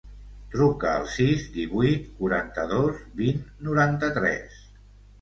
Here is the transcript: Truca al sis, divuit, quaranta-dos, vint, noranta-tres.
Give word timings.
Truca 0.53 0.93
al 1.01 1.05
sis, 1.17 1.43
divuit, 1.59 2.09
quaranta-dos, 2.23 3.07
vint, 3.23 3.49
noranta-tres. 3.71 4.63